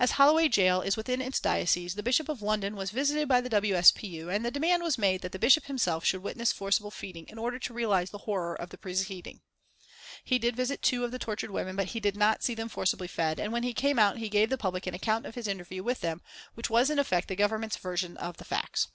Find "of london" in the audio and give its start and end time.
2.28-2.74